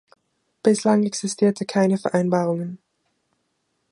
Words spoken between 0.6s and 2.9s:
Bislang existierte keine Vereinbarungen.